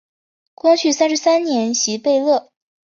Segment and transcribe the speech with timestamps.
[0.55, 2.49] 光绪三十三年袭贝勒。